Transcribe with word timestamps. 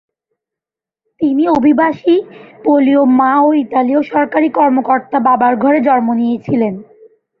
তিনি 1.21 1.43
অভিবাসী 1.49 2.15
পোলীয় 2.63 3.03
মা 3.19 3.31
ও 3.41 3.49
ইতালীয় 3.55 4.01
সরকারি 4.11 4.49
কর্মকর্তা 4.49 5.17
বাবার 5.27 5.53
ঘরে 5.55 5.79
জন্ম 5.87 6.07
নিয়েছিলেন। 6.13 6.73